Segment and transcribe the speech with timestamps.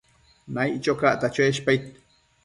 [0.53, 1.85] Naiccho cacta cheshpaid